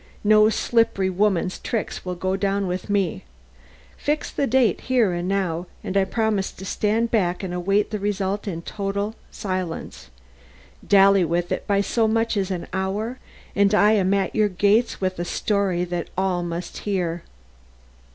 No 0.23 0.49
slippery 0.49 1.11
woman's 1.11 1.59
tricks 1.59 2.03
will 2.03 2.15
go 2.15 2.35
down 2.35 2.65
with 2.65 2.89
me. 2.89 3.23
Fix 3.97 4.31
the 4.31 4.47
date 4.47 4.81
here 4.81 5.13
and 5.13 5.27
now 5.27 5.67
and 5.83 5.95
I 5.95 6.05
promise 6.05 6.51
to 6.53 6.65
stand 6.65 7.11
back 7.11 7.43
and 7.43 7.53
await 7.53 7.91
the 7.91 7.99
result 7.99 8.47
in 8.47 8.63
total 8.63 9.13
silence. 9.29 10.09
Dally 10.87 11.23
with 11.23 11.51
it 11.51 11.67
by 11.67 11.81
so 11.81 12.07
much 12.07 12.35
as 12.35 12.49
an 12.49 12.65
hour, 12.73 13.19
and 13.55 13.75
I 13.75 13.91
am 13.91 14.11
at 14.15 14.33
your 14.33 14.49
gates 14.49 14.99
with 14.99 15.19
a 15.19 15.23
story 15.23 15.83
that 15.83 16.09
all 16.17 16.41
must 16.41 16.79
hear." 16.79 17.21